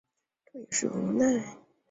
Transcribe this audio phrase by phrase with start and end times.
[0.45, 1.57] 这也是无奈